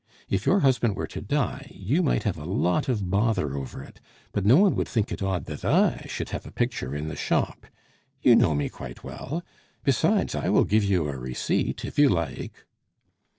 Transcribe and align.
If 0.37 0.47
your 0.47 0.61
husband 0.61 0.95
were 0.95 1.05
to 1.05 1.21
die 1.21 1.69
you 1.75 2.01
might 2.01 2.23
have 2.23 2.35
a 2.39 2.43
lot 2.43 2.89
of 2.89 3.11
bother 3.11 3.55
over 3.55 3.83
it, 3.83 3.99
but 4.31 4.43
no 4.47 4.55
one 4.57 4.75
would 4.75 4.87
think 4.87 5.11
it 5.11 5.21
odd 5.21 5.45
that 5.45 5.63
I 5.63 6.07
should 6.09 6.29
have 6.29 6.43
a 6.47 6.51
picture 6.51 6.95
in 6.95 7.07
the 7.07 7.15
shop.... 7.15 7.67
You 8.19 8.35
know 8.35 8.55
me 8.55 8.67
quite 8.67 9.03
well. 9.03 9.43
Besides, 9.83 10.33
I 10.33 10.49
will 10.49 10.63
give 10.65 10.83
you 10.83 11.07
a 11.07 11.15
receipt 11.15 11.85
if 11.85 11.99
you 11.99 12.09
like." 12.09 12.65